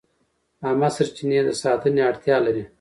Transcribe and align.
عامه 0.65 0.89
سرچینې 0.95 1.39
د 1.45 1.49
ساتنې 1.61 2.01
اړتیا 2.09 2.37
لري. 2.45 2.63